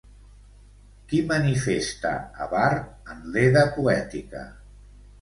Qui 1.11 1.19
manifesta 1.33 2.15
a 2.17 2.49
Vár 2.57 2.75
en 2.83 3.23
l'Edda 3.37 3.71
poètica? 3.81 4.47